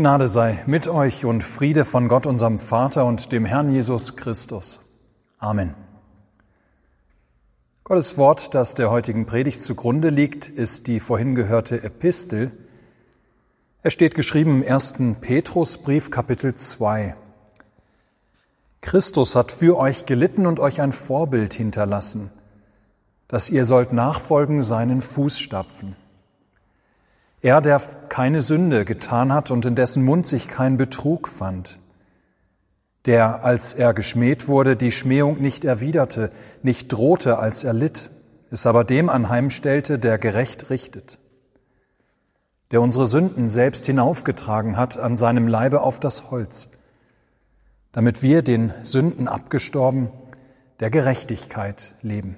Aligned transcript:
Gnade 0.00 0.28
sei 0.28 0.62
mit 0.64 0.88
euch 0.88 1.26
und 1.26 1.44
Friede 1.44 1.84
von 1.84 2.08
Gott, 2.08 2.24
unserem 2.24 2.58
Vater 2.58 3.04
und 3.04 3.32
dem 3.32 3.44
Herrn 3.44 3.70
Jesus 3.70 4.16
Christus. 4.16 4.80
Amen. 5.36 5.74
Gottes 7.84 8.16
Wort, 8.16 8.54
das 8.54 8.74
der 8.74 8.90
heutigen 8.90 9.26
Predigt 9.26 9.60
zugrunde 9.60 10.08
liegt, 10.08 10.48
ist 10.48 10.86
die 10.86 11.00
vorhin 11.00 11.34
gehörte 11.34 11.82
Epistel. 11.82 12.50
Er 13.82 13.90
steht 13.90 14.14
geschrieben 14.14 14.62
im 14.62 14.62
ersten 14.62 15.16
Petrusbrief 15.16 16.10
Kapitel 16.10 16.54
2. 16.54 17.14
Christus 18.80 19.36
hat 19.36 19.52
für 19.52 19.76
euch 19.76 20.06
gelitten 20.06 20.46
und 20.46 20.60
euch 20.60 20.80
ein 20.80 20.92
Vorbild 20.92 21.52
hinterlassen, 21.52 22.30
dass 23.28 23.50
ihr 23.50 23.66
sollt 23.66 23.92
nachfolgen 23.92 24.62
seinen 24.62 25.02
Fußstapfen. 25.02 25.94
Er, 27.42 27.60
der 27.60 27.80
keine 28.08 28.42
Sünde 28.42 28.84
getan 28.84 29.32
hat 29.32 29.50
und 29.50 29.64
in 29.64 29.74
dessen 29.74 30.04
Mund 30.04 30.26
sich 30.26 30.48
kein 30.48 30.76
Betrug 30.76 31.26
fand, 31.26 31.78
der, 33.06 33.44
als 33.44 33.72
er 33.72 33.94
geschmäht 33.94 34.46
wurde, 34.46 34.76
die 34.76 34.92
Schmähung 34.92 35.40
nicht 35.40 35.64
erwiderte, 35.64 36.30
nicht 36.62 36.88
drohte, 36.92 37.38
als 37.38 37.64
er 37.64 37.72
litt, 37.72 38.10
es 38.50 38.66
aber 38.66 38.84
dem 38.84 39.08
anheimstellte, 39.08 39.98
der 39.98 40.18
gerecht 40.18 40.68
richtet, 40.68 41.18
der 42.72 42.82
unsere 42.82 43.06
Sünden 43.06 43.48
selbst 43.48 43.86
hinaufgetragen 43.86 44.76
hat 44.76 44.98
an 44.98 45.16
seinem 45.16 45.48
Leibe 45.48 45.80
auf 45.80 45.98
das 45.98 46.30
Holz, 46.30 46.68
damit 47.92 48.22
wir 48.22 48.42
den 48.42 48.74
Sünden 48.82 49.28
abgestorben, 49.28 50.10
der 50.80 50.90
Gerechtigkeit 50.90 51.94
leben. 52.02 52.36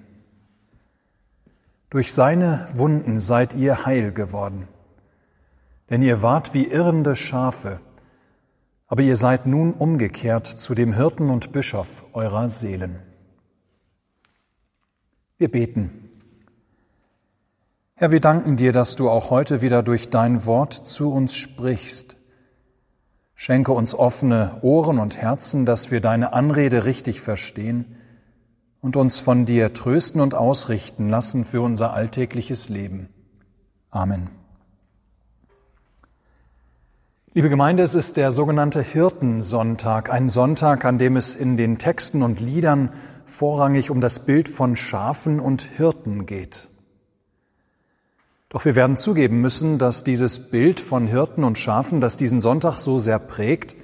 Durch 1.91 2.13
seine 2.13 2.69
Wunden 2.75 3.19
seid 3.19 3.55
ihr 3.55 3.85
heil 3.85 4.13
geworden 4.13 4.69
denn 5.93 6.01
ihr 6.01 6.23
wart 6.23 6.55
wie 6.55 6.67
irrende 6.67 7.15
Schafe, 7.15 7.79
aber 8.87 9.03
ihr 9.03 9.15
seid 9.15 9.45
nun 9.45 9.75
umgekehrt 9.75 10.47
zu 10.47 10.75
dem 10.75 10.95
Hirten 10.95 11.29
und 11.29 11.53
Bischof 11.53 12.07
eurer 12.15 12.49
Seelen. 12.49 12.99
Wir 15.37 15.51
beten. 15.51 16.09
Herr, 17.95 18.11
wir 18.11 18.21
danken 18.21 18.57
dir, 18.57 18.73
dass 18.73 18.97
du 18.97 19.11
auch 19.11 19.29
heute 19.29 19.61
wieder 19.61 19.83
durch 19.83 20.09
dein 20.09 20.47
Wort 20.47 20.73
zu 20.73 21.13
uns 21.13 21.35
sprichst. 21.35 22.17
Schenke 23.35 23.73
uns 23.73 23.95
offene 23.95 24.61
Ohren 24.63 24.99
und 24.99 25.19
Herzen, 25.19 25.67
dass 25.67 25.91
wir 25.91 26.01
deine 26.01 26.33
Anrede 26.33 26.87
richtig 26.87 27.21
verstehen 27.21 27.97
und 28.81 28.97
uns 28.97 29.21
von 29.21 29.45
dir 29.45 29.75
trösten 29.75 30.23
und 30.23 30.35
ausrichten 30.35 31.11
lassen 31.11 31.45
für 31.45 31.61
unser 31.61 31.93
alltägliches 31.93 32.71
Leben. 32.71 33.11
Amen. 33.91 34.42
Liebe 37.35 37.49
Gemeinde, 37.49 37.83
es 37.83 37.95
ist 37.95 38.19
der 38.19 38.31
sogenannte 38.31 38.83
Hirtensonntag, 38.83 40.13
ein 40.13 40.29
Sonntag, 40.29 40.85
an 40.85 40.99
dem 40.99 41.17
es 41.17 41.35
in 41.35 41.57
den 41.57 41.79
Texten 41.79 42.23
und 42.23 42.41
Liedern 42.41 42.91
vorrangig 43.25 43.89
um 43.89 44.03
das 44.03 44.19
Bild 44.19 44.51
von 44.51 44.77
Schafen 44.77 45.41
und 45.41 45.63
Hirten 45.63 46.27
geht. 46.27 46.69
Doch 48.51 48.67
wir 48.67 48.77
werden 48.77 48.99
zugeben 48.99 49.41
müssen, 49.41 49.79
dass 49.79 50.05
dieses 50.05 50.51
Bild 50.51 50.79
von 50.79 51.07
Hirten 51.07 51.43
und 51.43 51.57
Schafen, 51.57 52.03
das 52.03 52.19
diesen 52.19 52.43
Sonntag 52.43 52.77
so 52.77 52.99
sehr 52.99 53.19
prägt, 53.19 53.77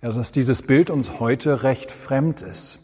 ja, 0.00 0.10
dass 0.10 0.32
dieses 0.32 0.62
Bild 0.62 0.88
uns 0.88 1.20
heute 1.20 1.62
recht 1.62 1.92
fremd 1.92 2.40
ist. 2.40 2.78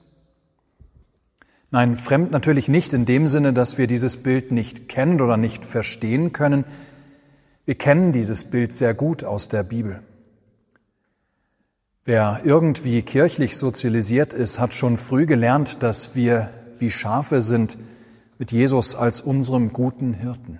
Nein, 1.70 1.96
fremd 1.96 2.30
natürlich 2.30 2.68
nicht 2.68 2.92
in 2.92 3.06
dem 3.06 3.26
Sinne, 3.26 3.54
dass 3.54 3.78
wir 3.78 3.86
dieses 3.86 4.18
Bild 4.18 4.52
nicht 4.52 4.90
kennen 4.90 5.22
oder 5.22 5.38
nicht 5.38 5.64
verstehen 5.64 6.32
können, 6.32 6.66
wir 7.64 7.74
kennen 7.76 8.12
dieses 8.12 8.44
Bild 8.44 8.72
sehr 8.72 8.94
gut 8.94 9.24
aus 9.24 9.48
der 9.48 9.62
Bibel. 9.62 10.02
Wer 12.04 12.40
irgendwie 12.44 13.02
kirchlich 13.02 13.56
sozialisiert 13.56 14.34
ist, 14.34 14.58
hat 14.58 14.74
schon 14.74 14.96
früh 14.96 15.26
gelernt, 15.26 15.84
dass 15.84 16.16
wir 16.16 16.50
wie 16.78 16.90
Schafe 16.90 17.40
sind 17.40 17.78
mit 18.38 18.50
Jesus 18.50 18.96
als 18.96 19.20
unserem 19.20 19.72
guten 19.72 20.14
Hirten. 20.14 20.58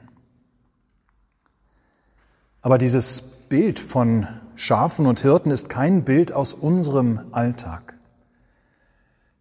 Aber 2.60 2.78
dieses 2.78 3.22
Bild 3.22 3.80
von 3.80 4.28
Schafen 4.54 5.06
und 5.06 5.18
Hirten 5.18 5.50
ist 5.50 5.68
kein 5.68 6.04
Bild 6.04 6.32
aus 6.32 6.54
unserem 6.54 7.18
Alltag, 7.32 7.94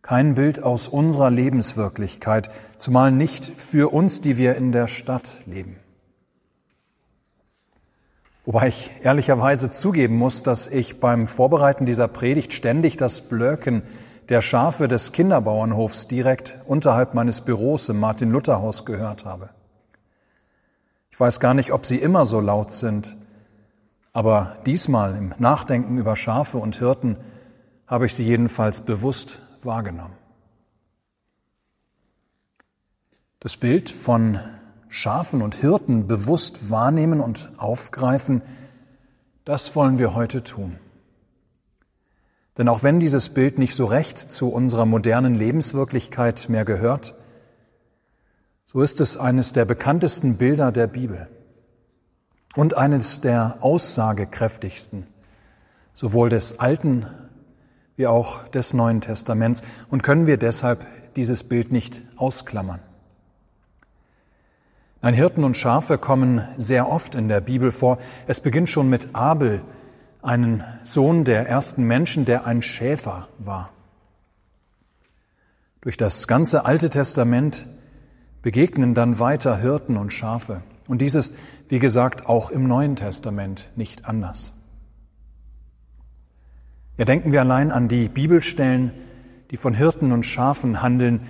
kein 0.01 0.33
Bild 0.33 0.63
aus 0.63 0.88
unserer 0.88 1.29
Lebenswirklichkeit, 1.29 2.49
zumal 2.78 3.11
nicht 3.11 3.45
für 3.45 3.93
uns, 3.93 4.22
die 4.22 4.38
wir 4.38 4.55
in 4.55 4.72
der 4.72 4.88
Stadt 4.88 5.41
leben. 5.45 5.75
Wobei 8.46 8.69
ich 8.69 8.91
ehrlicherweise 9.03 9.72
zugeben 9.72 10.18
muss, 10.18 10.41
dass 10.41 10.68
ich 10.68 11.00
beim 11.00 11.28
Vorbereiten 11.28 11.85
dieser 11.85 12.07
Predigt 12.07 12.53
ständig 12.53 12.97
das 12.97 13.22
Blöken 13.22 13.84
der 14.29 14.41
Schafe 14.41 14.88
des 14.88 15.12
Kinderbauernhofs 15.12 16.07
direkt 16.07 16.59
unterhalb 16.66 17.13
meines 17.13 17.41
Büros 17.41 17.90
im 17.90 18.00
Martin-Luther-Haus 18.00 18.85
gehört 18.85 19.25
habe. 19.25 19.50
Ich 21.12 21.19
weiß 21.19 21.40
gar 21.40 21.53
nicht, 21.53 21.72
ob 21.72 21.85
sie 21.85 21.97
immer 21.97 22.25
so 22.25 22.40
laut 22.40 22.72
sind, 22.72 23.18
aber 24.13 24.58
diesmal 24.66 25.16
im 25.16 25.35
Nachdenken 25.38 25.97
über 25.97 26.16
Schafe 26.16 26.58
und 26.58 26.78
Hirten 26.78 27.18
habe 27.85 28.06
ich 28.06 28.16
sie 28.16 28.25
jedenfalls 28.25 28.81
bewusst 28.81 29.40
wahrgenommen. 29.62 30.16
Das 33.40 33.58
Bild 33.58 33.90
von 33.90 34.40
Schafen 34.94 35.41
und 35.41 35.56
Hirten 35.56 36.06
bewusst 36.06 36.69
wahrnehmen 36.69 37.22
und 37.22 37.50
aufgreifen, 37.56 38.41
das 39.46 39.74
wollen 39.74 39.97
wir 40.00 40.13
heute 40.16 40.44
tun. 40.44 40.75
Denn 42.57 42.68
auch 42.68 42.84
wenn 42.84 43.00
dieses 43.00 43.29
Bild 43.29 43.57
nicht 43.57 43.74
so 43.74 43.85
recht 43.85 44.18
zu 44.19 44.50
unserer 44.50 44.85
modernen 44.85 45.34
Lebenswirklichkeit 45.34 46.50
mehr 46.50 46.66
gehört, 46.66 47.16
so 48.66 48.81
ist 48.81 49.00
es 49.00 49.16
eines 49.16 49.53
der 49.53 49.63
bekanntesten 49.63 50.35
Bilder 50.35 50.74
der 50.74 50.88
Bibel 50.88 51.29
und 52.58 52.75
eines 52.75 53.22
der 53.22 53.59
aussagekräftigsten, 53.62 55.08
sowohl 55.94 56.28
des 56.28 56.59
Alten 56.59 57.08
wie 57.96 58.08
auch 58.08 58.46
des 58.50 58.73
Neuen 58.73 59.00
Testaments, 59.00 59.63
und 59.90 60.03
können 60.03 60.28
wir 60.28 60.35
deshalb 60.35 60.85
dieses 61.16 61.46
Bild 61.46 61.72
nicht 61.72 62.02
ausklammern. 62.18 62.81
Ein 65.01 65.16
Hirten 65.16 65.44
und 65.44 65.57
Schafe 65.57 65.97
kommen 65.97 66.47
sehr 66.57 66.88
oft 66.88 67.16
in 67.16 67.28
der 67.28 67.41
Bibel 67.41 67.72
vor. 67.72 67.97
Es 68.28 68.39
beginnt 68.39 68.69
schon 68.69 68.88
mit 68.88 69.16
Abel, 69.16 69.63
einen 70.22 70.63
Sohn 70.84 71.25
der 71.25 71.50
ersten 71.50 71.85
Menschen, 71.85 72.25
der 72.25 72.45
ein 72.45 72.62
Schäfer 72.62 73.28
war. 73.40 73.72
Durch 75.81 75.97
das 75.97 76.28
ganze 76.28 76.66
Alte 76.66 76.91
Testament 76.91 77.66
begegnen 78.44 78.94
dann 78.94 79.17
weiter 79.17 79.57
Hirten 79.57 79.97
und 79.97 80.13
Schafe. 80.13 80.61
Und 80.88 81.01
dies 81.01 81.16
ist, 81.16 81.35
wie 81.67 81.79
gesagt, 81.79 82.28
auch 82.28 82.51
im 82.51 82.67
Neuen 82.67 82.95
Testament 82.95 83.72
nicht 83.75 84.06
anders. 84.06 84.53
Ja, 86.97 87.06
denken 87.06 87.31
wir 87.31 87.41
allein 87.41 87.72
an 87.72 87.88
die 87.88 88.07
Bibelstellen, 88.07 88.91
die 89.50 89.57
von 89.57 89.73
Hirten 89.73 90.11
und 90.11 90.28
Schafen 90.28 90.84
handeln, 90.84 91.22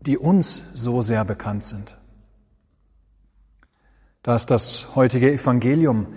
die 0.00 0.16
uns 0.16 0.64
so 0.72 1.02
sehr 1.02 1.26
bekannt 1.26 1.64
sind. 1.64 1.98
Da 4.26 4.34
ist 4.34 4.50
das 4.50 4.88
heutige 4.96 5.30
Evangelium 5.30 6.08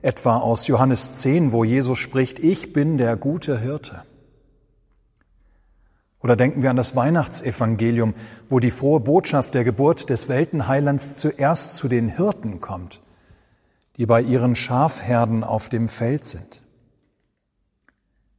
etwa 0.00 0.38
aus 0.38 0.68
Johannes 0.68 1.18
10, 1.18 1.52
wo 1.52 1.64
Jesus 1.64 1.98
spricht, 1.98 2.38
ich 2.38 2.72
bin 2.72 2.96
der 2.96 3.14
gute 3.14 3.60
Hirte. 3.60 4.04
Oder 6.20 6.34
denken 6.34 6.62
wir 6.62 6.70
an 6.70 6.78
das 6.78 6.96
Weihnachtsevangelium, 6.96 8.14
wo 8.48 8.58
die 8.58 8.70
frohe 8.70 9.00
Botschaft 9.00 9.52
der 9.52 9.64
Geburt 9.64 10.08
des 10.08 10.30
Weltenheilands 10.30 11.18
zuerst 11.18 11.76
zu 11.76 11.88
den 11.88 12.08
Hirten 12.08 12.62
kommt, 12.62 13.02
die 13.98 14.06
bei 14.06 14.22
ihren 14.22 14.56
Schafherden 14.56 15.44
auf 15.44 15.68
dem 15.68 15.90
Feld 15.90 16.24
sind. 16.24 16.62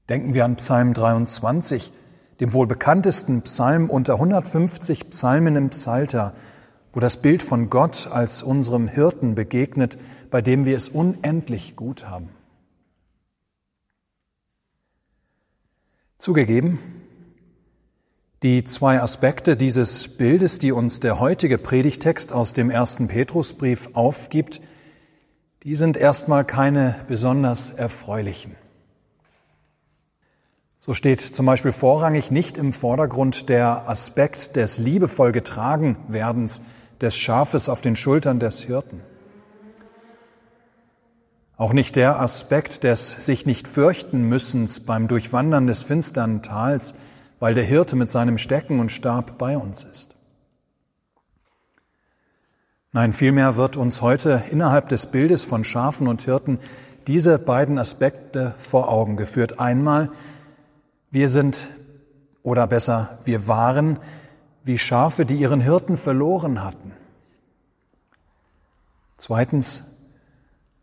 Denken 0.09 0.33
wir 0.33 0.43
an 0.43 0.55
Psalm 0.55 0.95
23, 0.95 1.91
dem 2.39 2.51
wohl 2.53 2.65
bekanntesten 2.65 3.43
Psalm 3.43 3.91
unter 3.91 4.15
150 4.15 5.11
Psalmen 5.11 5.55
im 5.55 5.69
Psalter, 5.69 6.33
wo 6.99 7.01
das 7.01 7.21
Bild 7.21 7.43
von 7.43 7.69
Gott 7.69 8.09
als 8.11 8.43
unserem 8.43 8.89
Hirten 8.89 9.33
begegnet, 9.33 9.97
bei 10.31 10.41
dem 10.41 10.65
wir 10.65 10.75
es 10.75 10.89
unendlich 10.89 11.77
gut 11.77 12.09
haben. 12.09 12.27
Zugegeben, 16.17 16.77
die 18.43 18.65
zwei 18.65 19.01
Aspekte 19.01 19.55
dieses 19.55 20.09
Bildes, 20.09 20.59
die 20.59 20.73
uns 20.73 20.99
der 20.99 21.21
heutige 21.21 21.57
Predigtext 21.57 22.33
aus 22.33 22.51
dem 22.51 22.69
ersten 22.69 23.07
Petrusbrief 23.07 23.91
aufgibt, 23.93 24.59
die 25.63 25.75
sind 25.75 25.95
erstmal 25.95 26.43
keine 26.43 26.97
besonders 27.07 27.71
erfreulichen. 27.71 28.57
So 30.75 30.93
steht 30.93 31.21
zum 31.21 31.45
Beispiel 31.45 31.71
vorrangig 31.71 32.29
nicht 32.29 32.57
im 32.57 32.73
Vordergrund 32.73 33.47
der 33.47 33.87
Aspekt 33.87 34.57
des 34.57 34.79
liebevoll 34.79 35.31
getragen 35.31 35.95
werdens 36.09 36.61
des 37.01 37.17
Schafes 37.17 37.69
auf 37.69 37.81
den 37.81 37.95
Schultern 37.95 38.39
des 38.39 38.61
Hirten. 38.61 39.01
Auch 41.57 41.73
nicht 41.73 41.97
der 41.97 42.19
Aspekt 42.19 42.83
des 42.83 43.11
sich 43.11 43.45
nicht 43.45 43.67
fürchten 43.67 44.23
müssens 44.23 44.79
beim 44.79 45.07
Durchwandern 45.09 45.67
des 45.67 45.83
finstern 45.83 46.41
Tals, 46.41 46.95
weil 47.39 47.53
der 47.53 47.65
Hirte 47.65 47.95
mit 47.95 48.09
seinem 48.09 48.37
Stecken 48.37 48.79
und 48.79 48.91
Stab 48.91 49.37
bei 49.37 49.57
uns 49.57 49.83
ist. 49.83 50.15
Nein, 52.91 53.13
vielmehr 53.13 53.55
wird 53.55 53.77
uns 53.77 54.01
heute 54.01 54.41
innerhalb 54.49 54.89
des 54.89 55.07
Bildes 55.07 55.43
von 55.43 55.63
Schafen 55.63 56.07
und 56.07 56.23
Hirten 56.23 56.59
diese 57.07 57.37
beiden 57.37 57.77
Aspekte 57.77 58.55
vor 58.57 58.89
Augen 58.89 59.15
geführt. 59.15 59.59
Einmal, 59.59 60.09
wir 61.11 61.27
sind, 61.27 61.67
oder 62.41 62.67
besser, 62.67 63.19
wir 63.25 63.47
waren 63.47 63.99
wie 64.69 64.77
Schafe, 64.77 65.25
die 65.25 65.37
ihren 65.37 65.61
Hirten 65.61 65.97
verloren 65.97 66.63
hatten. 66.63 66.91
Zweitens, 69.17 69.83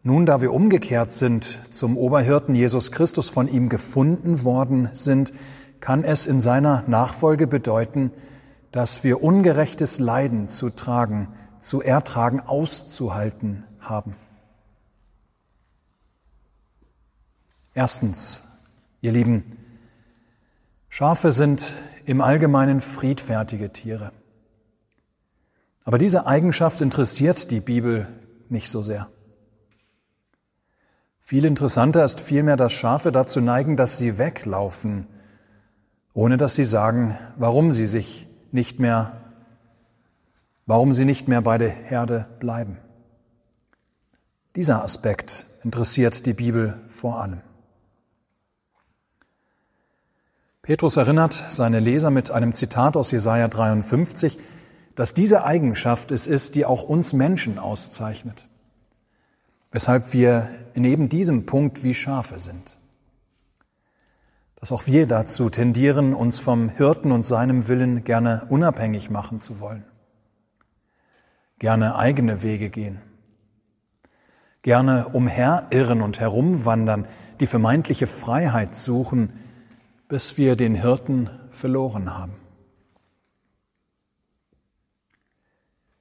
nun 0.03 0.27
da 0.27 0.41
wir 0.41 0.53
umgekehrt 0.53 1.13
sind 1.13 1.61
zum 1.73 1.97
Oberhirten 1.97 2.57
Jesus 2.57 2.91
Christus, 2.91 3.31
von 3.31 3.47
ihm 3.47 3.69
gefunden 3.69 4.43
worden 4.43 4.91
sind, 4.93 5.33
kann 5.79 6.03
es 6.03 6.27
in 6.27 6.41
seiner 6.41 6.83
Nachfolge 6.89 7.47
bedeuten, 7.47 8.11
dass 8.73 9.05
wir 9.05 9.23
ungerechtes 9.23 10.01
Leiden 10.01 10.49
zu 10.49 10.71
tragen, 10.71 11.29
zu 11.61 11.81
ertragen, 11.81 12.41
auszuhalten 12.41 13.63
haben. 13.79 14.17
Erstens, 17.73 18.43
ihr 19.01 19.13
Lieben, 19.13 19.45
Schafe 20.99 21.31
sind 21.31 21.75
im 22.07 22.23
Allgemeinen 22.23 22.81
friedfertige 22.81 23.71
Tiere. 23.71 24.13
Aber 25.85 25.99
diese 25.99 26.27
Eigenschaft 26.27 26.81
interessiert 26.81 27.51
die 27.51 27.61
Bibel 27.61 28.09
nicht 28.49 28.71
so 28.71 28.81
sehr. 28.81 29.07
Viel 31.21 31.45
interessanter 31.45 32.03
ist 32.03 32.23
vielmehr, 32.23 32.57
dass 32.57 32.73
Schafe 32.73 33.13
dazu 33.13 33.43
neigen, 33.43 33.77
dass 33.77 33.99
sie 33.99 34.17
weglaufen, 34.17 35.07
ohne 36.15 36.39
dass 36.39 36.55
sie 36.55 36.65
sagen, 36.65 37.19
warum 37.37 37.73
sie 37.73 37.85
sich 37.85 38.27
nicht 38.51 38.81
mehr, 38.81 39.21
warum 40.65 40.95
sie 40.95 41.05
nicht 41.05 41.29
mehr 41.29 41.43
bei 41.43 41.59
der 41.59 41.69
Herde 41.69 42.25
bleiben. 42.41 42.79
Dieser 44.55 44.83
Aspekt 44.83 45.45
interessiert 45.63 46.25
die 46.25 46.33
Bibel 46.33 46.81
vor 46.89 47.21
allem. 47.21 47.43
Petrus 50.67 50.97
erinnert 50.97 51.33
seine 51.33 51.79
Leser 51.79 52.11
mit 52.11 52.33
einem 52.33 52.53
Zitat 52.53 52.97
aus 52.97 53.13
Jesaja 53.13 53.47
53, 53.47 54.37
dass 54.97 55.15
diese 55.15 55.45
Eigenschaft 55.45 56.11
es 56.11 56.27
ist, 56.27 56.57
die 56.57 56.67
auch 56.67 56.83
uns 56.83 57.13
Menschen 57.13 57.61
auszeichnet, 57.61 58.49
weshalb 59.71 60.13
wir 60.13 60.49
in 60.75 60.83
eben 60.83 61.09
diesem 61.09 61.47
Punkt 61.47 61.85
wie 61.85 61.95
Schafe 61.95 62.41
sind. 62.41 62.79
Dass 64.57 64.73
auch 64.73 64.89
wir 64.89 65.07
dazu 65.07 65.51
tendieren, 65.51 66.15
uns 66.15 66.41
vom 66.41 66.69
Hirten 66.69 67.13
und 67.13 67.23
seinem 67.23 67.69
Willen 67.69 68.03
gerne 68.03 68.47
unabhängig 68.49 69.09
machen 69.09 69.39
zu 69.39 69.61
wollen, 69.61 69.85
gerne 71.61 71.95
eigene 71.95 72.43
Wege 72.43 72.71
gehen, 72.71 72.99
gerne 74.63 75.07
umherirren 75.11 76.03
und 76.03 76.19
herumwandern, 76.19 77.07
die 77.39 77.47
vermeintliche 77.47 78.09
Freiheit 78.09 78.75
suchen, 78.75 79.33
bis 80.09 80.39
wir 80.39 80.57
den 80.57 80.75
Hirten 80.75 81.31
verloren 81.51 82.17
haben. 82.17 82.35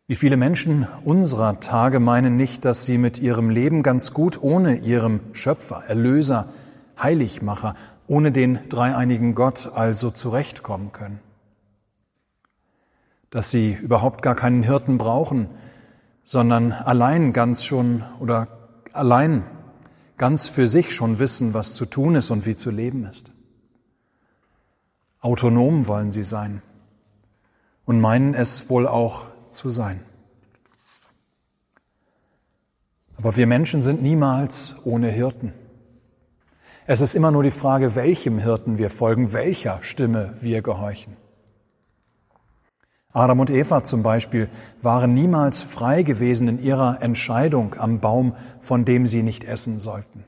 Wie 0.08 0.16
viele 0.16 0.38
Menschen 0.38 0.88
unserer 1.04 1.60
Tage 1.60 2.00
meinen 2.00 2.36
nicht, 2.36 2.64
dass 2.64 2.86
sie 2.86 3.00
mit 3.00 3.18
ihrem 3.18 3.50
Leben 3.50 3.82
ganz 3.82 4.14
gut 4.14 4.42
ohne 4.42 4.78
ihrem 4.78 5.20
Schöpfer, 5.34 5.84
Erlöser, 5.88 6.50
Heiligmacher, 7.02 7.74
ohne 8.06 8.32
den 8.32 8.60
dreieinigen 8.70 9.34
Gott 9.34 9.72
also 9.74 10.12
zurechtkommen 10.12 10.92
können. 10.92 11.20
Dass 13.32 13.50
sie 13.50 13.74
überhaupt 13.74 14.22
gar 14.22 14.36
keinen 14.36 14.62
Hirten 14.62 15.00
brauchen, 15.00 15.50
sondern 16.24 16.72
allein 16.72 17.34
ganz 17.34 17.66
schon 17.66 18.04
oder 18.20 18.48
allein 18.94 19.44
ganz 20.18 20.48
für 20.48 20.68
sich 20.68 20.94
schon 20.94 21.18
wissen, 21.18 21.56
was 21.56 21.74
zu 21.74 21.86
tun 21.88 22.14
ist 22.14 22.30
und 22.30 22.46
wie 22.46 22.56
zu 22.56 22.70
leben 22.70 23.06
ist. 23.06 23.32
Autonom 25.26 25.88
wollen 25.88 26.12
sie 26.12 26.22
sein 26.22 26.62
und 27.86 28.00
meinen 28.00 28.36
es 28.36 28.70
wohl 28.70 28.88
auch 28.88 29.24
zu 29.50 29.72
sein. 29.72 30.02
Aber 33.18 33.36
wir 33.36 33.48
Menschen 33.48 33.82
sind 33.82 34.04
niemals 34.04 34.76
ohne 34.84 35.10
Hirten. 35.10 35.52
Es 36.86 37.02
ist 37.02 37.16
immer 37.16 37.32
nur 37.32 37.42
die 37.42 37.50
Frage, 37.50 37.96
welchem 37.96 38.38
Hirten 38.38 38.78
wir 38.78 38.92
folgen, 38.92 39.34
welcher 39.34 39.80
Stimme 39.82 40.36
wir 40.42 40.62
gehorchen. 40.62 41.18
Adam 43.12 43.40
und 43.40 43.50
Eva 43.50 43.84
zum 43.84 44.04
Beispiel 44.04 44.48
waren 44.84 45.16
niemals 45.16 45.64
frei 45.64 46.04
gewesen 46.04 46.48
in 46.48 46.62
ihrer 46.62 47.02
Entscheidung 47.02 47.74
am 47.80 48.00
Baum, 48.00 48.36
von 48.60 48.86
dem 48.86 49.08
sie 49.08 49.24
nicht 49.24 49.44
essen 49.44 49.80
sollten. 49.80 50.24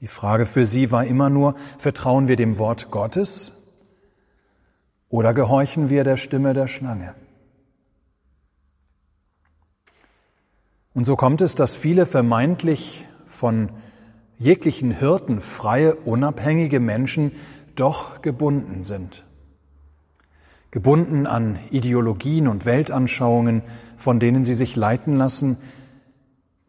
Die 0.00 0.08
Frage 0.08 0.44
für 0.44 0.66
sie 0.66 0.90
war 0.90 1.04
immer 1.06 1.30
nur, 1.30 1.54
vertrauen 1.78 2.28
wir 2.28 2.36
dem 2.36 2.58
Wort 2.58 2.90
Gottes 2.90 3.54
oder 5.08 5.32
gehorchen 5.32 5.88
wir 5.88 6.04
der 6.04 6.18
Stimme 6.18 6.52
der 6.52 6.68
Schlange? 6.68 7.14
Und 10.92 11.04
so 11.04 11.16
kommt 11.16 11.40
es, 11.40 11.54
dass 11.54 11.76
viele 11.76 12.06
vermeintlich 12.06 13.06
von 13.26 13.70
jeglichen 14.38 14.90
Hirten 14.90 15.40
freie, 15.40 15.94
unabhängige 15.94 16.80
Menschen 16.80 17.32
doch 17.74 18.22
gebunden 18.22 18.82
sind. 18.82 19.24
Gebunden 20.70 21.26
an 21.26 21.58
Ideologien 21.70 22.48
und 22.48 22.66
Weltanschauungen, 22.66 23.62
von 23.96 24.20
denen 24.20 24.44
sie 24.44 24.54
sich 24.54 24.76
leiten 24.76 25.16
lassen, 25.16 25.56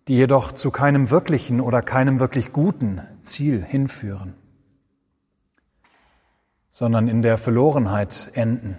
die 0.08 0.16
jedoch 0.16 0.52
zu 0.52 0.72
keinem 0.72 1.10
wirklichen 1.10 1.60
oder 1.60 1.82
keinem 1.82 2.20
wirklich 2.20 2.54
guten 2.54 3.02
Ziel 3.22 3.64
hinführen, 3.64 4.36
sondern 6.70 7.08
in 7.08 7.22
der 7.22 7.38
Verlorenheit 7.38 8.32
enden, 8.34 8.78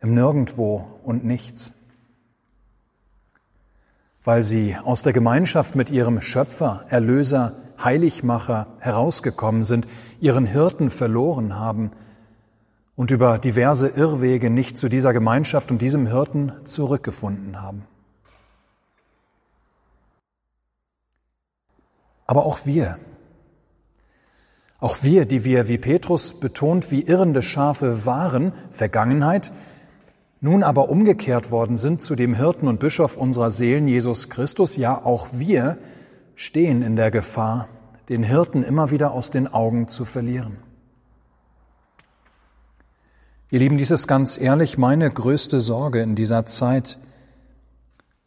im 0.00 0.14
Nirgendwo 0.14 0.86
und 1.02 1.24
nichts, 1.24 1.72
weil 4.22 4.42
sie 4.42 4.76
aus 4.76 5.02
der 5.02 5.12
Gemeinschaft 5.12 5.74
mit 5.74 5.90
ihrem 5.90 6.20
Schöpfer, 6.20 6.84
Erlöser, 6.88 7.56
Heiligmacher 7.82 8.68
herausgekommen 8.78 9.64
sind, 9.64 9.88
ihren 10.20 10.46
Hirten 10.46 10.90
verloren 10.90 11.56
haben 11.58 11.90
und 12.94 13.10
über 13.10 13.38
diverse 13.38 13.88
Irrwege 13.88 14.50
nicht 14.50 14.78
zu 14.78 14.88
dieser 14.88 15.12
Gemeinschaft 15.12 15.72
und 15.72 15.82
diesem 15.82 16.06
Hirten 16.06 16.52
zurückgefunden 16.64 17.60
haben. 17.60 17.86
Aber 22.26 22.46
auch 22.46 22.60
wir, 22.64 22.98
auch 24.84 24.98
wir, 25.02 25.24
die 25.24 25.44
wir, 25.44 25.68
wie 25.68 25.78
Petrus 25.78 26.34
betont, 26.34 26.90
wie 26.90 27.02
irrende 27.02 27.42
Schafe 27.42 28.04
waren, 28.04 28.52
Vergangenheit, 28.70 29.50
nun 30.40 30.62
aber 30.62 30.90
umgekehrt 30.90 31.50
worden 31.50 31.78
sind 31.78 32.02
zu 32.02 32.14
dem 32.14 32.34
Hirten 32.34 32.68
und 32.68 32.80
Bischof 32.80 33.16
unserer 33.16 33.48
Seelen, 33.48 33.88
Jesus 33.88 34.28
Christus, 34.28 34.76
ja 34.76 35.02
auch 35.02 35.28
wir 35.32 35.78
stehen 36.34 36.82
in 36.82 36.96
der 36.96 37.10
Gefahr, 37.10 37.68
den 38.10 38.22
Hirten 38.22 38.62
immer 38.62 38.90
wieder 38.90 39.12
aus 39.12 39.30
den 39.30 39.46
Augen 39.46 39.88
zu 39.88 40.04
verlieren. 40.04 40.58
Ihr 43.50 43.60
Lieben, 43.60 43.78
dies 43.78 43.90
ist 43.90 44.06
ganz 44.06 44.38
ehrlich 44.38 44.76
meine 44.76 45.10
größte 45.10 45.60
Sorge 45.60 46.02
in 46.02 46.14
dieser 46.14 46.44
Zeit, 46.44 46.98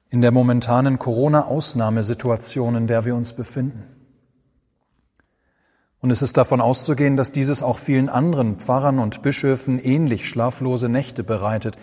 in 0.10 0.22
der 0.22 0.32
momentanen 0.32 1.00
Corona-Ausnahmesituation, 1.00 2.76
in 2.76 2.88
der 2.88 3.06
wir 3.06 3.16
uns 3.16 3.34
befinden. 3.34 3.84
Und 6.00 6.12
es 6.12 6.22
ist 6.22 6.38
davon 6.38 6.62
auszugehen, 6.62 7.18
dass 7.18 7.32
dieses 7.32 7.64
auch 7.64 7.78
vielen 7.78 8.08
anderen 8.08 8.58
Pfarrern 8.58 9.00
und 9.00 9.22
Bischöfen 9.22 9.80
ähnlich 9.80 10.30
schlaflose 10.30 10.90
Nächte 10.90 11.24
bereitet, 11.24 11.76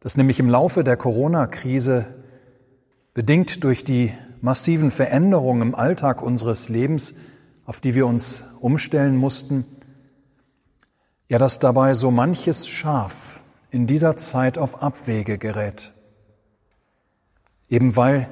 dass 0.00 0.16
nämlich 0.16 0.40
im 0.40 0.48
Laufe 0.48 0.84
der 0.84 0.96
Corona-Krise, 0.96 2.06
bedingt 3.14 3.64
durch 3.64 3.82
die 3.82 4.12
massiven 4.40 4.90
Veränderungen 4.90 5.62
im 5.62 5.74
Alltag 5.74 6.22
unseres 6.22 6.68
Lebens, 6.68 7.14
auf 7.64 7.80
die 7.80 7.94
wir 7.94 8.06
uns 8.06 8.44
umstellen 8.60 9.16
mussten, 9.16 9.64
ja, 11.28 11.38
dass 11.38 11.58
dabei 11.58 11.94
so 11.94 12.10
manches 12.10 12.68
Schaf 12.68 13.40
in 13.70 13.86
dieser 13.86 14.16
Zeit 14.16 14.56
auf 14.56 14.82
Abwege 14.82 15.36
gerät. 15.36 15.92
Eben 17.68 17.96
weil 17.96 18.28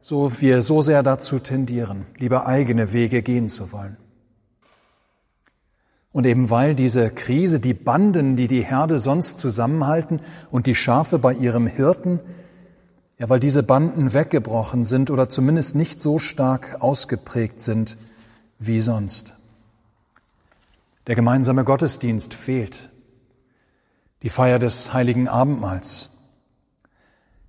so 0.00 0.40
wir 0.40 0.62
so 0.62 0.82
sehr 0.82 1.02
dazu 1.02 1.38
tendieren, 1.38 2.06
lieber 2.16 2.46
eigene 2.46 2.92
Wege 2.92 3.22
gehen 3.22 3.48
zu 3.48 3.72
wollen. 3.72 3.96
Und 6.12 6.26
eben 6.26 6.50
weil 6.50 6.74
diese 6.74 7.10
Krise 7.10 7.60
die 7.60 7.74
Banden, 7.74 8.36
die 8.36 8.48
die 8.48 8.64
Herde 8.64 8.98
sonst 8.98 9.38
zusammenhalten 9.38 10.20
und 10.50 10.66
die 10.66 10.74
Schafe 10.74 11.18
bei 11.18 11.32
ihrem 11.32 11.66
Hirten, 11.66 12.20
Ja, 13.22 13.28
weil 13.28 13.38
diese 13.38 13.62
Banden 13.62 14.14
weggebrochen 14.14 14.84
sind 14.84 15.08
oder 15.08 15.28
zumindest 15.28 15.76
nicht 15.76 16.00
so 16.00 16.18
stark 16.18 16.78
ausgeprägt 16.80 17.60
sind 17.60 17.96
wie 18.58 18.80
sonst. 18.80 19.34
Der 21.06 21.14
gemeinsame 21.14 21.62
Gottesdienst 21.62 22.34
fehlt. 22.34 22.90
Die 24.22 24.28
Feier 24.28 24.58
des 24.58 24.92
heiligen 24.92 25.28
Abendmahls. 25.28 26.10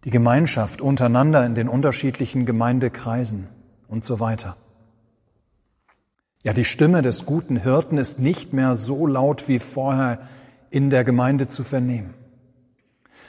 Die 0.03 0.09
Gemeinschaft 0.09 0.81
untereinander 0.81 1.45
in 1.45 1.55
den 1.55 1.69
unterschiedlichen 1.69 2.45
Gemeindekreisen 2.45 3.47
und 3.87 4.03
so 4.03 4.19
weiter. 4.19 4.57
Ja, 6.43 6.51
die 6.51 6.65
Stimme 6.65 7.01
des 7.01 7.25
guten 7.25 7.55
Hirten 7.55 7.97
ist 7.97 8.19
nicht 8.19 8.51
mehr 8.51 8.75
so 8.75 9.07
laut 9.07 9.47
wie 9.47 9.59
vorher 9.59 10.19
in 10.69 10.89
der 10.89 11.05
Gemeinde 11.05 11.47
zu 11.47 11.63
vernehmen. 11.63 12.13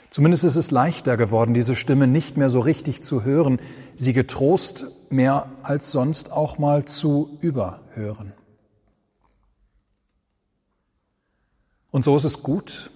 Zumindest 0.09 0.43
ist 0.43 0.55
es 0.55 0.71
leichter 0.71 1.17
geworden, 1.17 1.53
diese 1.53 1.75
Stimme 1.75 2.07
nicht 2.07 2.37
mehr 2.37 2.49
so 2.49 2.59
richtig 2.59 3.03
zu 3.03 3.23
hören, 3.23 3.59
sie 3.95 4.13
getrost 4.13 4.87
mehr 5.09 5.49
als 5.63 5.91
sonst 5.91 6.31
auch 6.31 6.57
mal 6.57 6.85
zu 6.85 7.37
überhören. 7.41 8.33
Und 11.91 12.03
so 12.03 12.15
ist 12.17 12.25
es 12.25 12.43
gut, 12.43 12.91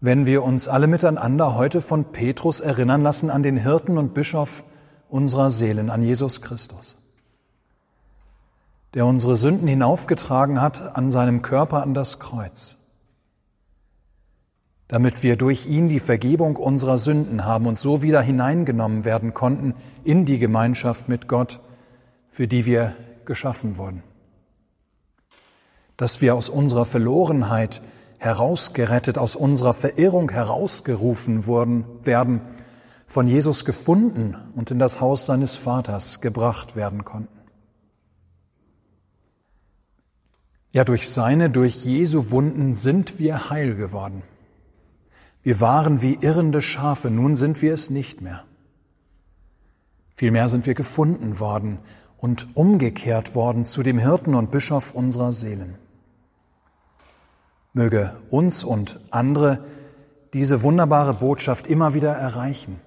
wenn 0.00 0.26
wir 0.26 0.42
uns 0.42 0.68
alle 0.68 0.86
miteinander 0.86 1.54
heute 1.54 1.80
von 1.80 2.12
Petrus 2.12 2.60
erinnern 2.60 3.02
lassen 3.02 3.30
an 3.30 3.42
den 3.42 3.56
Hirten 3.56 3.98
und 3.98 4.14
Bischof 4.14 4.64
unserer 5.08 5.50
Seelen, 5.50 5.90
an 5.90 6.02
Jesus 6.02 6.42
Christus 6.42 6.96
der 8.96 9.04
unsere 9.04 9.36
Sünden 9.36 9.68
hinaufgetragen 9.68 10.62
hat 10.62 10.96
an 10.96 11.10
seinem 11.10 11.42
Körper 11.42 11.82
an 11.82 11.92
das 11.92 12.18
Kreuz, 12.18 12.78
damit 14.88 15.22
wir 15.22 15.36
durch 15.36 15.66
ihn 15.66 15.90
die 15.90 16.00
Vergebung 16.00 16.56
unserer 16.56 16.96
Sünden 16.96 17.44
haben 17.44 17.66
und 17.66 17.78
so 17.78 18.00
wieder 18.00 18.22
hineingenommen 18.22 19.04
werden 19.04 19.34
konnten 19.34 19.74
in 20.02 20.24
die 20.24 20.38
Gemeinschaft 20.38 21.10
mit 21.10 21.28
Gott, 21.28 21.60
für 22.30 22.48
die 22.48 22.64
wir 22.64 22.96
geschaffen 23.26 23.76
wurden. 23.76 24.02
Dass 25.98 26.22
wir 26.22 26.34
aus 26.34 26.48
unserer 26.48 26.86
Verlorenheit 26.86 27.82
herausgerettet, 28.18 29.18
aus 29.18 29.36
unserer 29.36 29.74
Verirrung 29.74 30.30
herausgerufen 30.30 31.46
wurden, 31.46 31.84
werden, 32.02 32.40
von 33.06 33.28
Jesus 33.28 33.64
gefunden 33.64 34.36
und 34.54 34.70
in 34.70 34.78
das 34.78 35.00
Haus 35.00 35.26
seines 35.26 35.54
Vaters 35.54 36.20
gebracht 36.20 36.74
werden 36.74 37.04
konnten. 37.04 37.36
Ja, 40.72 40.84
durch 40.84 41.08
seine, 41.08 41.48
durch 41.48 41.84
Jesu 41.84 42.30
Wunden 42.30 42.74
sind 42.74 43.18
wir 43.18 43.48
heil 43.48 43.76
geworden. 43.76 44.22
Wir 45.42 45.60
waren 45.60 46.02
wie 46.02 46.18
irrende 46.20 46.60
Schafe, 46.60 47.10
nun 47.10 47.36
sind 47.36 47.62
wir 47.62 47.72
es 47.72 47.88
nicht 47.88 48.20
mehr. 48.20 48.44
Vielmehr 50.16 50.48
sind 50.48 50.66
wir 50.66 50.74
gefunden 50.74 51.38
worden 51.38 51.78
und 52.18 52.48
umgekehrt 52.56 53.34
worden 53.34 53.64
zu 53.64 53.82
dem 53.82 53.98
Hirten 53.98 54.34
und 54.34 54.50
Bischof 54.50 54.94
unserer 54.94 55.32
Seelen. 55.32 55.76
Möge 57.76 58.16
uns 58.30 58.64
und 58.64 58.98
andere 59.10 59.64
diese 60.34 60.62
wunderbare 60.62 61.14
Botschaft 61.14 61.68
immer 61.68 61.94
wieder 61.94 62.12
erreichen, 62.12 62.80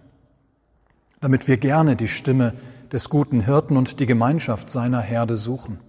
damit 1.21 1.47
wir 1.47 1.55
gerne 1.55 1.95
die 1.95 2.09
Stimme 2.09 2.53
des 2.91 3.09
guten 3.09 3.39
Hirten 3.39 3.77
und 3.77 4.01
die 4.01 4.05
Gemeinschaft 4.05 4.69
seiner 4.69 4.99
Herde 4.99 5.37
suchen 5.37 5.79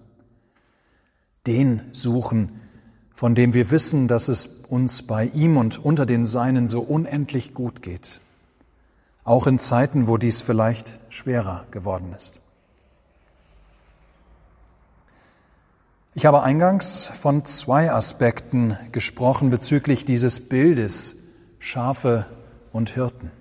den 1.47 1.81
suchen, 1.91 2.59
von 3.13 3.35
dem 3.35 3.53
wir 3.53 3.71
wissen, 3.71 4.07
dass 4.07 4.27
es 4.27 4.47
uns 4.69 5.03
bei 5.03 5.25
ihm 5.25 5.57
und 5.57 5.83
unter 5.83 6.05
den 6.05 6.25
Seinen 6.25 6.67
so 6.67 6.81
unendlich 6.81 7.53
gut 7.53 7.81
geht, 7.81 8.21
auch 9.23 9.47
in 9.47 9.59
Zeiten, 9.59 10.07
wo 10.07 10.17
dies 10.17 10.41
vielleicht 10.41 10.99
schwerer 11.09 11.65
geworden 11.71 12.13
ist. 12.15 12.39
Ich 16.13 16.25
habe 16.25 16.43
eingangs 16.43 17.07
von 17.07 17.45
zwei 17.45 17.89
Aspekten 17.89 18.77
gesprochen 18.91 19.49
bezüglich 19.49 20.03
dieses 20.03 20.49
Bildes 20.49 21.15
Schafe 21.57 22.25
und 22.73 22.89
Hirten. 22.89 23.31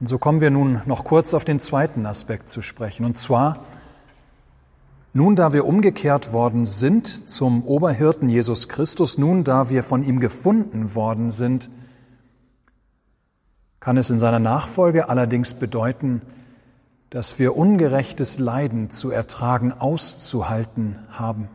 Und 0.00 0.06
so 0.06 0.16
kommen 0.16 0.40
wir 0.40 0.50
nun 0.50 0.80
noch 0.86 1.04
kurz 1.04 1.34
auf 1.34 1.44
den 1.44 1.60
zweiten 1.60 2.06
Aspekt 2.06 2.48
zu 2.48 2.62
sprechen, 2.62 3.04
und 3.04 3.18
zwar 3.18 3.58
nun, 5.12 5.36
da 5.36 5.52
wir 5.52 5.66
umgekehrt 5.66 6.32
worden 6.32 6.66
sind 6.66 7.28
zum 7.30 7.62
Oberhirten 7.62 8.28
Jesus 8.28 8.68
Christus, 8.68 9.18
nun, 9.18 9.44
da 9.44 9.70
wir 9.70 9.82
von 9.82 10.02
ihm 10.02 10.18
gefunden 10.18 10.94
worden 10.94 11.30
sind, 11.30 11.70
kann 13.80 13.96
es 13.96 14.10
in 14.10 14.18
seiner 14.18 14.40
Nachfolge 14.40 15.08
allerdings 15.10 15.54
bedeuten, 15.54 16.22
dass 17.14 17.38
wir 17.38 17.56
ungerechtes 17.56 18.40
Leiden 18.40 18.90
zu 18.90 19.12
ertragen, 19.12 19.72
auszuhalten 19.72 20.98
haben. 21.10 21.48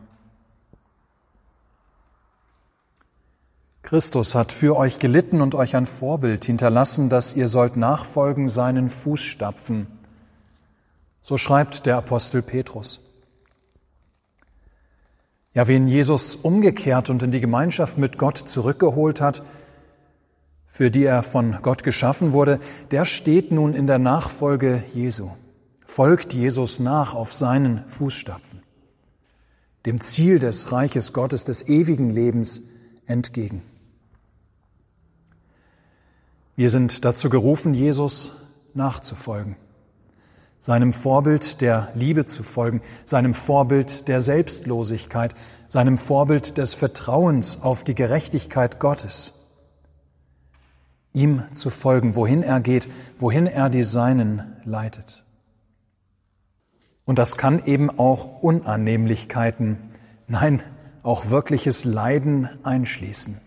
Christus 3.82 4.34
hat 4.34 4.52
für 4.52 4.74
euch 4.74 4.98
gelitten 4.98 5.42
und 5.42 5.54
euch 5.54 5.76
ein 5.76 5.84
Vorbild 5.84 6.46
hinterlassen, 6.46 7.10
dass 7.10 7.34
ihr 7.34 7.46
sollt 7.46 7.76
nachfolgen 7.76 8.48
seinen 8.48 8.88
Fußstapfen. 8.88 9.86
So 11.20 11.36
schreibt 11.36 11.84
der 11.84 11.98
Apostel 11.98 12.40
Petrus. 12.40 13.02
Ja, 15.52 15.68
wen 15.68 15.88
Jesus 15.88 16.36
umgekehrt 16.36 17.10
und 17.10 17.22
in 17.22 17.32
die 17.32 17.40
Gemeinschaft 17.40 17.98
mit 17.98 18.16
Gott 18.16 18.38
zurückgeholt 18.38 19.20
hat, 19.20 19.42
für 20.66 20.90
die 20.90 21.04
er 21.04 21.22
von 21.22 21.58
Gott 21.60 21.82
geschaffen 21.82 22.32
wurde, 22.32 22.60
der 22.92 23.04
steht 23.04 23.52
nun 23.52 23.74
in 23.74 23.86
der 23.86 23.98
Nachfolge 23.98 24.82
Jesu, 24.94 25.32
folgt 25.94 26.34
Jesus 26.34 26.78
nach 26.78 27.14
auf 27.14 27.32
seinen 27.32 27.88
Fußstapfen, 27.88 28.62
dem 29.86 30.00
Ziel 30.00 30.38
des 30.38 30.70
Reiches 30.72 31.12
Gottes, 31.12 31.44
des 31.44 31.68
ewigen 31.68 32.10
Lebens 32.10 32.62
entgegen. 33.06 33.62
Wir 36.56 36.70
sind 36.70 37.04
dazu 37.04 37.28
gerufen, 37.28 37.74
Jesus 37.74 38.32
nachzufolgen 38.74 39.56
seinem 40.60 40.92
Vorbild 40.92 41.62
der 41.62 41.88
Liebe 41.94 42.26
zu 42.26 42.42
folgen, 42.42 42.82
seinem 43.06 43.32
Vorbild 43.32 44.08
der 44.08 44.20
Selbstlosigkeit, 44.20 45.34
seinem 45.68 45.96
Vorbild 45.96 46.58
des 46.58 46.74
Vertrauens 46.74 47.62
auf 47.62 47.82
die 47.82 47.94
Gerechtigkeit 47.94 48.78
Gottes. 48.78 49.32
Ihm 51.14 51.42
zu 51.52 51.70
folgen, 51.70 52.14
wohin 52.14 52.42
er 52.42 52.60
geht, 52.60 52.88
wohin 53.18 53.46
er 53.46 53.70
die 53.70 53.82
Seinen 53.82 54.56
leitet. 54.64 55.24
Und 57.10 57.18
das 57.18 57.36
kann 57.36 57.66
eben 57.66 57.90
auch 57.90 58.40
Unannehmlichkeiten, 58.40 59.78
nein, 60.28 60.62
auch 61.02 61.28
wirkliches 61.28 61.84
Leiden 61.84 62.48
einschließen. 62.62 63.40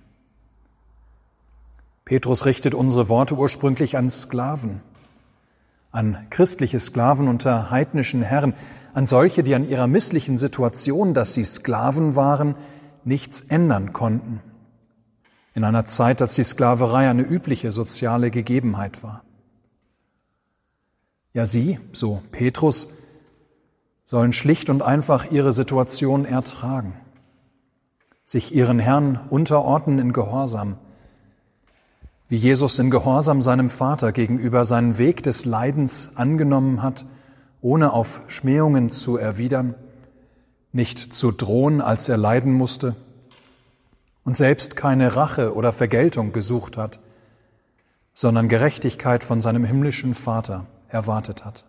Petrus 2.04 2.46
richtet 2.46 2.76
unsere 2.76 3.08
Worte 3.08 3.38
ursprünglich 3.38 3.96
an 3.96 4.10
Sklaven 4.10 4.82
an 5.94 6.28
christliche 6.30 6.78
Sklaven 6.78 7.30
unter 7.30 7.72
heidnischen 7.72 8.22
Herren, 8.22 8.54
an 8.94 9.06
solche, 9.06 9.44
die 9.44 9.56
an 9.56 9.66
ihrer 9.66 9.88
misslichen 9.88 10.38
Situation, 10.38 11.14
dass 11.14 11.34
sie 11.34 11.46
Sklaven 11.46 12.18
waren, 12.18 12.56
nichts 13.06 13.40
ändern 13.40 13.94
konnten. 13.94 14.42
In 15.54 15.64
einer 15.64 15.86
Zeit, 15.86 16.22
als 16.22 16.36
die 16.36 16.44
Sklaverei 16.44 17.10
eine 17.10 17.22
übliche 17.22 17.72
soziale 17.72 18.30
Gegebenheit 18.30 19.04
war. 19.04 19.24
Ja, 21.32 21.46
sie, 21.46 21.80
so 21.94 22.22
Petrus, 22.34 22.90
sollen 24.04 24.34
schlicht 24.34 24.70
und 24.70 24.82
einfach 24.82 25.32
ihre 25.32 25.52
Situation 25.52 26.26
ertragen, 26.26 26.94
sich 28.26 28.54
ihren 28.54 28.80
Herrn 28.80 29.20
unterordnen 29.30 30.00
in 30.00 30.14
Gehorsam, 30.14 30.78
wie 32.28 32.38
Jesus 32.38 32.80
in 32.80 32.90
Gehorsam 32.90 33.42
seinem 33.42 33.70
Vater 33.70 34.12
gegenüber 34.12 34.66
seinen 34.66 34.98
Weg 34.98 35.24
des 35.24 35.46
Leidens 35.46 36.14
angenommen 36.16 36.82
hat, 36.82 37.06
ohne 37.62 37.94
auf 37.94 38.22
Schmähungen 38.28 38.90
zu 38.90 39.18
erwidern, 39.18 39.76
nicht 40.72 41.14
zu 41.14 41.32
drohen, 41.32 41.80
als 41.80 42.10
er 42.10 42.18
leiden 42.18 42.54
musste, 42.54 42.96
und 44.26 44.38
selbst 44.38 44.76
keine 44.76 45.16
Rache 45.16 45.54
oder 45.54 45.72
Vergeltung 45.72 46.32
gesucht 46.32 46.78
hat, 46.78 47.00
sondern 48.14 48.48
Gerechtigkeit 48.48 49.24
von 49.24 49.42
seinem 49.42 49.64
himmlischen 49.64 50.16
Vater 50.16 50.66
erwartet 50.88 51.46
hat. 51.46 51.66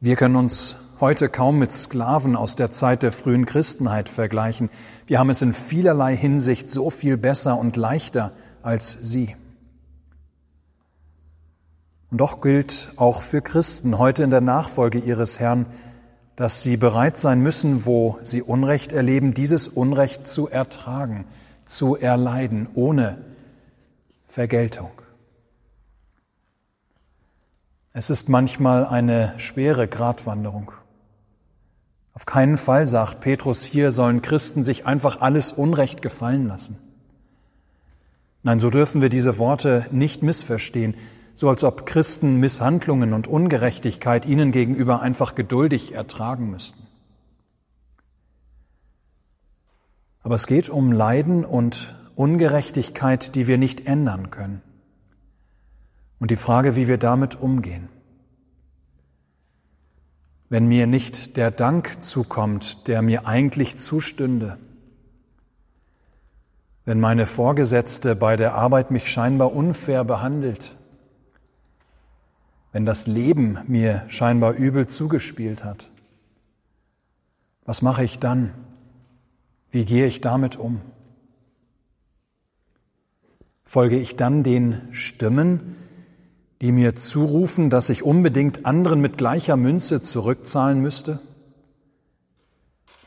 Wir 0.00 0.14
können 0.14 0.36
uns 0.36 0.76
heute 1.00 1.28
kaum 1.28 1.58
mit 1.58 1.72
Sklaven 1.72 2.36
aus 2.36 2.54
der 2.54 2.70
Zeit 2.70 3.02
der 3.02 3.10
frühen 3.10 3.46
Christenheit 3.46 4.08
vergleichen. 4.08 4.70
Wir 5.08 5.18
haben 5.18 5.28
es 5.28 5.42
in 5.42 5.52
vielerlei 5.52 6.16
Hinsicht 6.16 6.70
so 6.70 6.88
viel 6.88 7.16
besser 7.16 7.58
und 7.58 7.76
leichter 7.76 8.30
als 8.62 8.96
sie. 9.02 9.34
Und 12.12 12.18
doch 12.18 12.40
gilt 12.40 12.92
auch 12.94 13.22
für 13.22 13.42
Christen 13.42 13.98
heute 13.98 14.22
in 14.22 14.30
der 14.30 14.40
Nachfolge 14.40 15.00
ihres 15.00 15.40
Herrn, 15.40 15.66
dass 16.36 16.62
sie 16.62 16.76
bereit 16.76 17.18
sein 17.18 17.40
müssen, 17.40 17.84
wo 17.84 18.20
sie 18.22 18.40
Unrecht 18.40 18.92
erleben, 18.92 19.34
dieses 19.34 19.66
Unrecht 19.66 20.28
zu 20.28 20.48
ertragen, 20.48 21.24
zu 21.64 21.96
erleiden, 21.96 22.68
ohne 22.74 23.18
Vergeltung. 24.26 24.92
Es 27.98 28.10
ist 28.10 28.28
manchmal 28.28 28.86
eine 28.86 29.34
schwere 29.38 29.88
Gratwanderung. 29.88 30.70
Auf 32.14 32.26
keinen 32.26 32.56
Fall, 32.56 32.86
sagt 32.86 33.18
Petrus 33.18 33.64
hier, 33.64 33.90
sollen 33.90 34.22
Christen 34.22 34.62
sich 34.62 34.86
einfach 34.86 35.20
alles 35.20 35.50
Unrecht 35.50 36.00
gefallen 36.00 36.46
lassen. 36.46 36.78
Nein, 38.44 38.60
so 38.60 38.70
dürfen 38.70 39.02
wir 39.02 39.08
diese 39.08 39.36
Worte 39.38 39.88
nicht 39.90 40.22
missverstehen, 40.22 40.94
so 41.34 41.48
als 41.48 41.64
ob 41.64 41.86
Christen 41.86 42.36
Misshandlungen 42.36 43.12
und 43.12 43.26
Ungerechtigkeit 43.26 44.26
ihnen 44.26 44.52
gegenüber 44.52 45.00
einfach 45.00 45.34
geduldig 45.34 45.92
ertragen 45.92 46.52
müssten. 46.52 46.86
Aber 50.22 50.36
es 50.36 50.46
geht 50.46 50.70
um 50.70 50.92
Leiden 50.92 51.44
und 51.44 51.96
Ungerechtigkeit, 52.14 53.34
die 53.34 53.48
wir 53.48 53.58
nicht 53.58 53.88
ändern 53.88 54.30
können. 54.30 54.62
Und 56.18 56.30
die 56.30 56.36
Frage, 56.36 56.76
wie 56.76 56.88
wir 56.88 56.98
damit 56.98 57.40
umgehen. 57.40 57.88
Wenn 60.48 60.66
mir 60.66 60.86
nicht 60.86 61.36
der 61.36 61.50
Dank 61.50 62.02
zukommt, 62.02 62.88
der 62.88 63.02
mir 63.02 63.26
eigentlich 63.26 63.76
zustünde, 63.76 64.58
wenn 66.84 67.00
meine 67.00 67.26
Vorgesetzte 67.26 68.16
bei 68.16 68.36
der 68.36 68.54
Arbeit 68.54 68.90
mich 68.90 69.12
scheinbar 69.12 69.52
unfair 69.52 70.04
behandelt, 70.04 70.74
wenn 72.72 72.86
das 72.86 73.06
Leben 73.06 73.58
mir 73.66 74.04
scheinbar 74.08 74.54
übel 74.54 74.86
zugespielt 74.86 75.64
hat, 75.64 75.90
was 77.66 77.82
mache 77.82 78.04
ich 78.04 78.18
dann? 78.18 78.54
Wie 79.70 79.84
gehe 79.84 80.06
ich 80.06 80.22
damit 80.22 80.56
um? 80.56 80.80
Folge 83.64 83.98
ich 83.98 84.16
dann 84.16 84.42
den 84.42 84.88
Stimmen, 84.92 85.76
die 86.60 86.72
mir 86.72 86.94
zurufen, 86.96 87.70
dass 87.70 87.88
ich 87.88 88.02
unbedingt 88.02 88.66
anderen 88.66 89.00
mit 89.00 89.16
gleicher 89.16 89.56
Münze 89.56 90.00
zurückzahlen 90.00 90.80
müsste? 90.80 91.20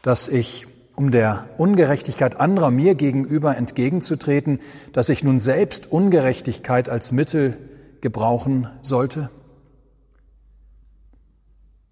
Dass 0.01 0.29
ich, 0.29 0.67
um 0.96 1.12
der 1.12 1.50
Ungerechtigkeit 1.58 2.39
anderer 2.39 2.72
mir 2.72 2.96
gegenüber 2.96 3.58
entgegenzutreten, 3.58 4.60
dass 4.93 5.10
ich 5.10 5.24
nun 5.24 5.39
selbst 5.39 5.91
Ungerechtigkeit 5.91 6.89
als 6.89 7.12
Mittel 7.12 7.58
gebrauchen 8.00 8.70
sollte? 8.81 9.29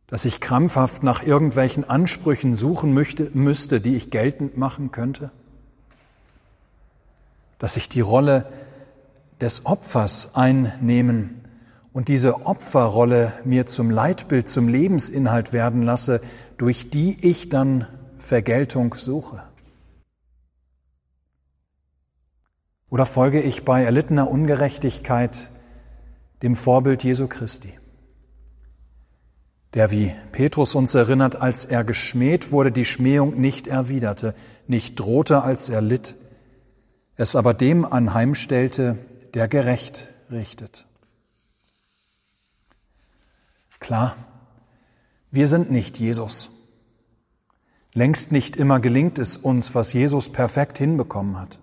Dass 0.07 0.25
ich 0.25 0.39
krampfhaft 0.39 1.03
nach 1.03 1.23
irgendwelchen 1.23 1.87
Ansprüchen 1.87 2.55
suchen 2.55 2.93
möchte, 2.93 3.29
müsste, 3.33 3.81
die 3.81 3.95
ich 3.95 4.09
geltend 4.09 4.57
machen 4.57 4.91
könnte? 4.91 5.29
Dass 7.59 7.75
ich 7.75 7.89
die 7.89 8.01
Rolle 8.01 8.45
des 9.41 9.65
Opfers 9.65 10.35
einnehmen 10.35 11.38
und 11.91 12.07
diese 12.07 12.45
Opferrolle 12.45 13.33
mir 13.45 13.65
zum 13.65 13.89
Leitbild, 13.89 14.47
zum 14.47 14.67
Lebensinhalt 14.67 15.53
werden 15.53 15.81
lasse, 15.81 16.21
durch 16.57 16.89
die 16.89 17.17
ich 17.27 17.49
dann 17.49 17.87
Vergeltung 18.17 18.93
suche? 18.93 19.43
Oder 22.89 23.05
folge 23.05 23.41
ich 23.41 23.65
bei 23.65 23.83
erlittener 23.83 24.29
Ungerechtigkeit 24.29 25.51
dem 26.41 26.55
Vorbild 26.55 27.03
Jesu 27.03 27.27
Christi, 27.27 27.73
der, 29.73 29.91
wie 29.91 30.11
Petrus 30.31 30.73
uns 30.73 30.95
erinnert, 30.95 31.35
als 31.35 31.65
er 31.65 31.83
geschmäht 31.83 32.51
wurde, 32.51 32.71
die 32.71 32.85
Schmähung 32.85 33.39
nicht 33.39 33.67
erwiderte, 33.67 34.33
nicht 34.67 34.99
drohte, 34.99 35.43
als 35.43 35.69
er 35.69 35.81
litt, 35.81 36.15
es 37.15 37.35
aber 37.35 37.53
dem 37.53 37.85
anheimstellte, 37.85 38.97
der 39.35 39.47
gerecht 39.47 40.13
richtet. 40.31 40.88
Klar, 43.79 44.15
wir 45.31 45.47
sind 45.47 45.71
nicht 45.71 45.99
Jesus. 45.99 46.49
Längst 47.93 48.31
nicht 48.31 48.55
immer 48.55 48.79
gelingt 48.79 49.19
es 49.19 49.37
uns, 49.37 49.73
was 49.73 49.93
Jesus 49.93 50.29
perfekt 50.29 50.77
hinbekommen 50.77 51.39
hat. 51.39 51.59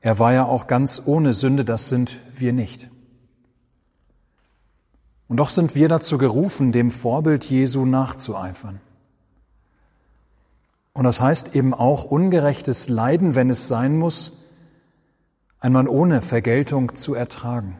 Er 0.00 0.18
war 0.18 0.32
ja 0.32 0.44
auch 0.44 0.66
ganz 0.66 1.02
ohne 1.04 1.32
Sünde, 1.32 1.64
das 1.64 1.88
sind 1.88 2.20
wir 2.32 2.52
nicht. 2.52 2.90
Und 5.28 5.36
doch 5.36 5.50
sind 5.50 5.74
wir 5.74 5.88
dazu 5.88 6.18
gerufen, 6.18 6.72
dem 6.72 6.90
Vorbild 6.90 7.44
Jesu 7.44 7.84
nachzueifern. 7.84 8.80
Und 10.92 11.04
das 11.04 11.20
heißt 11.20 11.54
eben 11.54 11.72
auch 11.72 12.04
ungerechtes 12.04 12.88
Leiden, 12.88 13.34
wenn 13.34 13.48
es 13.48 13.68
sein 13.68 13.96
muss, 13.96 14.32
einmal 15.60 15.86
ohne 15.86 16.20
Vergeltung 16.20 16.96
zu 16.96 17.14
ertragen 17.14 17.78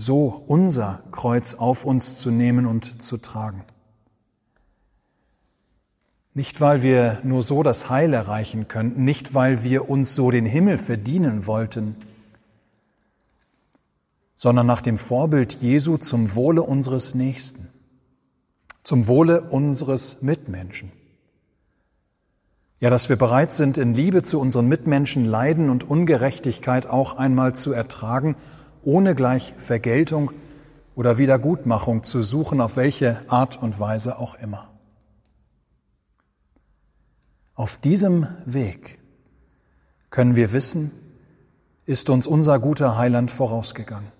so 0.00 0.42
unser 0.46 1.02
Kreuz 1.12 1.54
auf 1.54 1.84
uns 1.84 2.18
zu 2.18 2.30
nehmen 2.30 2.66
und 2.66 3.02
zu 3.02 3.18
tragen. 3.18 3.64
Nicht, 6.32 6.60
weil 6.60 6.82
wir 6.82 7.20
nur 7.22 7.42
so 7.42 7.62
das 7.62 7.90
Heil 7.90 8.14
erreichen 8.14 8.66
könnten, 8.68 9.04
nicht, 9.04 9.34
weil 9.34 9.62
wir 9.62 9.90
uns 9.90 10.14
so 10.14 10.30
den 10.30 10.46
Himmel 10.46 10.78
verdienen 10.78 11.46
wollten, 11.46 11.96
sondern 14.36 14.66
nach 14.66 14.80
dem 14.80 14.96
Vorbild 14.96 15.58
Jesu 15.60 15.98
zum 15.98 16.34
Wohle 16.34 16.62
unseres 16.62 17.14
Nächsten, 17.14 17.68
zum 18.82 19.06
Wohle 19.06 19.42
unseres 19.50 20.22
Mitmenschen. 20.22 20.92
Ja, 22.78 22.88
dass 22.88 23.10
wir 23.10 23.16
bereit 23.16 23.52
sind, 23.52 23.76
in 23.76 23.92
Liebe 23.92 24.22
zu 24.22 24.40
unseren 24.40 24.66
Mitmenschen 24.66 25.26
Leiden 25.26 25.68
und 25.68 25.84
Ungerechtigkeit 25.84 26.86
auch 26.86 27.18
einmal 27.18 27.54
zu 27.54 27.72
ertragen 27.72 28.36
ohne 28.82 29.14
gleich 29.14 29.54
Vergeltung 29.58 30.32
oder 30.94 31.18
Wiedergutmachung 31.18 32.02
zu 32.02 32.22
suchen, 32.22 32.60
auf 32.60 32.76
welche 32.76 33.22
Art 33.28 33.60
und 33.62 33.78
Weise 33.80 34.18
auch 34.18 34.34
immer. 34.34 34.70
Auf 37.54 37.76
diesem 37.76 38.26
Weg 38.46 38.98
können 40.10 40.36
wir 40.36 40.52
wissen, 40.52 40.90
ist 41.86 42.10
uns 42.10 42.26
unser 42.26 42.58
guter 42.58 42.96
Heiland 42.96 43.30
vorausgegangen. 43.30 44.12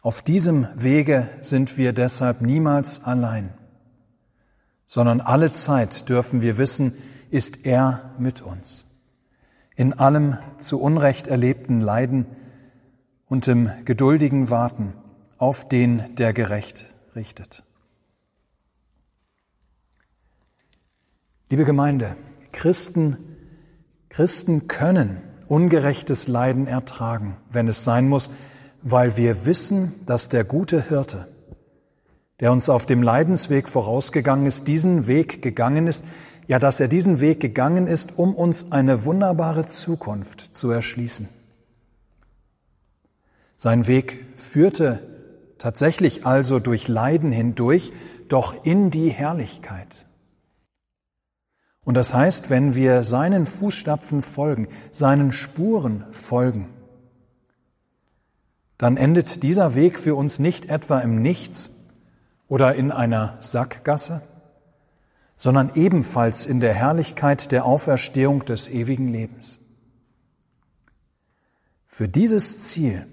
Auf 0.00 0.22
diesem 0.22 0.66
Wege 0.74 1.28
sind 1.42 1.78
wir 1.78 1.92
deshalb 1.92 2.40
niemals 2.40 3.04
allein, 3.04 3.54
sondern 4.84 5.20
alle 5.20 5.52
Zeit 5.52 6.08
dürfen 6.08 6.42
wir 6.42 6.58
wissen, 6.58 6.94
ist 7.30 7.66
er 7.66 8.14
mit 8.18 8.42
uns. 8.42 8.86
In 9.76 9.92
allem 9.92 10.38
zu 10.58 10.80
Unrecht 10.80 11.28
erlebten 11.28 11.80
Leiden 11.80 12.26
und 13.32 13.48
im 13.48 13.70
geduldigen 13.86 14.50
Warten 14.50 14.92
auf 15.38 15.66
den, 15.66 16.14
der 16.16 16.34
gerecht 16.34 16.92
richtet. 17.16 17.64
Liebe 21.48 21.64
Gemeinde, 21.64 22.14
Christen, 22.52 23.16
Christen 24.10 24.68
können 24.68 25.16
ungerechtes 25.48 26.28
Leiden 26.28 26.66
ertragen, 26.66 27.38
wenn 27.50 27.68
es 27.68 27.84
sein 27.84 28.06
muss, 28.06 28.28
weil 28.82 29.16
wir 29.16 29.46
wissen, 29.46 29.94
dass 30.04 30.28
der 30.28 30.44
gute 30.44 30.86
Hirte, 30.86 31.26
der 32.40 32.52
uns 32.52 32.68
auf 32.68 32.84
dem 32.84 33.02
Leidensweg 33.02 33.66
vorausgegangen 33.66 34.44
ist, 34.44 34.68
diesen 34.68 35.06
Weg 35.06 35.40
gegangen 35.40 35.86
ist, 35.86 36.04
ja, 36.48 36.58
dass 36.58 36.80
er 36.80 36.88
diesen 36.88 37.20
Weg 37.20 37.40
gegangen 37.40 37.86
ist, 37.86 38.18
um 38.18 38.34
uns 38.34 38.72
eine 38.72 39.06
wunderbare 39.06 39.64
Zukunft 39.64 40.54
zu 40.54 40.70
erschließen. 40.70 41.30
Sein 43.62 43.86
Weg 43.86 44.26
führte 44.34 45.06
tatsächlich 45.56 46.26
also 46.26 46.58
durch 46.58 46.88
Leiden 46.88 47.30
hindurch, 47.30 47.92
doch 48.26 48.64
in 48.64 48.90
die 48.90 49.08
Herrlichkeit. 49.08 50.06
Und 51.84 51.96
das 51.96 52.12
heißt, 52.12 52.50
wenn 52.50 52.74
wir 52.74 53.04
seinen 53.04 53.46
Fußstapfen 53.46 54.22
folgen, 54.22 54.66
seinen 54.90 55.30
Spuren 55.30 56.04
folgen, 56.10 56.70
dann 58.78 58.96
endet 58.96 59.44
dieser 59.44 59.76
Weg 59.76 60.00
für 60.00 60.16
uns 60.16 60.40
nicht 60.40 60.66
etwa 60.66 60.98
im 60.98 61.22
Nichts 61.22 61.70
oder 62.48 62.74
in 62.74 62.90
einer 62.90 63.36
Sackgasse, 63.38 64.22
sondern 65.36 65.70
ebenfalls 65.76 66.46
in 66.46 66.58
der 66.58 66.74
Herrlichkeit 66.74 67.52
der 67.52 67.64
Auferstehung 67.64 68.44
des 68.44 68.68
ewigen 68.68 69.06
Lebens. 69.06 69.60
Für 71.86 72.08
dieses 72.08 72.64
Ziel 72.64 73.06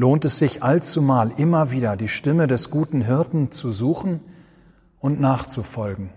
lohnt 0.00 0.24
es 0.24 0.38
sich 0.38 0.62
allzumal 0.62 1.30
immer 1.36 1.72
wieder 1.72 1.94
die 1.94 2.08
Stimme 2.08 2.46
des 2.46 2.70
guten 2.70 3.02
Hirten 3.02 3.52
zu 3.52 3.70
suchen 3.70 4.20
und 4.98 5.20
nachzufolgen. 5.20 6.08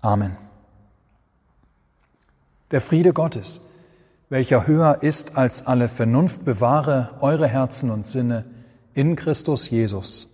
Amen. 0.00 0.38
Der 2.70 2.80
Friede 2.80 3.12
Gottes, 3.12 3.60
welcher 4.30 4.66
höher 4.66 5.02
ist 5.02 5.36
als 5.36 5.66
alle 5.66 5.86
Vernunft, 5.86 6.46
bewahre 6.46 7.10
eure 7.20 7.46
Herzen 7.46 7.90
und 7.90 8.06
Sinne 8.06 8.46
in 8.94 9.16
Christus 9.16 9.68
Jesus. 9.68 10.28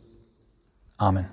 Amen. 0.96 1.26